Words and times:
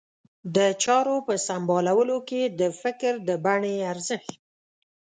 د 0.55 0.57
چارو 0.83 1.15
په 1.27 1.33
سمبالولو 1.47 2.17
کې 2.29 2.41
د 2.59 2.61
فکر 2.81 3.13
د 3.27 3.29
بڼې 3.45 3.75
ارزښت. 3.91 4.33